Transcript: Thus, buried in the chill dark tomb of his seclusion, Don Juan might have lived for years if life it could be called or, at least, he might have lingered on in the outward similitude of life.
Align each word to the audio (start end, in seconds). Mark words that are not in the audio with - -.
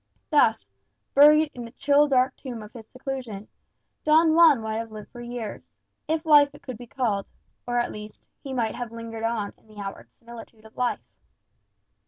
Thus, 0.31 0.65
buried 1.13 1.51
in 1.53 1.63
the 1.63 1.69
chill 1.69 2.07
dark 2.07 2.35
tomb 2.35 2.63
of 2.63 2.73
his 2.73 2.87
seclusion, 2.87 3.47
Don 4.03 4.33
Juan 4.33 4.59
might 4.61 4.79
have 4.79 4.91
lived 4.91 5.11
for 5.11 5.21
years 5.21 5.69
if 6.07 6.25
life 6.25 6.49
it 6.55 6.63
could 6.63 6.79
be 6.79 6.87
called 6.87 7.27
or, 7.67 7.77
at 7.77 7.91
least, 7.91 8.25
he 8.43 8.51
might 8.51 8.73
have 8.73 8.91
lingered 8.91 9.21
on 9.23 9.53
in 9.59 9.67
the 9.67 9.79
outward 9.79 10.09
similitude 10.17 10.65
of 10.65 10.75
life. 10.75 11.01